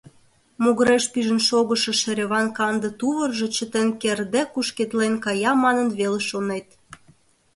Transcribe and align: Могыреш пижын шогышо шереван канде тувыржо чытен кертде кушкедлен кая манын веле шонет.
Могыреш 0.63 1.05
пижын 1.13 1.41
шогышо 1.47 1.91
шереван 2.01 2.47
канде 2.57 2.89
тувыржо 2.99 3.47
чытен 3.55 3.89
кертде 4.01 4.41
кушкедлен 4.53 5.13
кая 5.25 5.51
манын 5.63 5.87
веле 5.99 6.21
шонет. 6.29 6.67